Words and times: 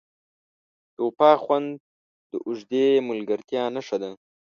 د 0.95 0.97
وفا 1.07 1.31
خوند 1.43 1.69
د 2.31 2.33
اوږدې 2.47 2.85
ملګرتیا 3.09 3.63
نښه 3.75 3.97
ده. 4.01 4.09